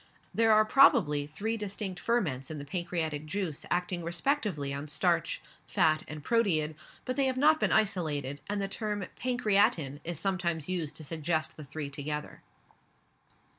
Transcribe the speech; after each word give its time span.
There 0.33 0.51
are 0.51 0.65
probably, 0.65 1.27
three 1.27 1.57
distinct 1.57 1.99
ferments 1.99 2.49
in 2.49 2.57
the 2.57 2.65
pancreatic 2.65 3.27
juice 3.27 3.67
acting 3.69 4.03
respectively 4.03 4.73
on 4.73 4.87
starch, 4.87 5.43
fat, 5.67 6.01
and 6.07 6.23
proteid, 6.25 6.73
but 7.05 7.17
they 7.17 7.25
have 7.25 7.37
not 7.37 7.59
been 7.59 7.71
isolated, 7.71 8.41
and 8.49 8.59
the 8.59 8.67
term 8.67 9.05
pancreatin 9.23 9.99
is 10.03 10.19
sometimes 10.19 10.67
used 10.67 10.95
to 10.95 11.03
suggest 11.03 11.55
the 11.55 11.63
three 11.63 11.91
together. 11.91 12.41